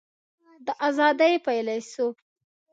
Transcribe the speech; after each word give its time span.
د 0.65 0.67
آزادۍ 0.87 1.33
فیلیسوف 1.45 2.15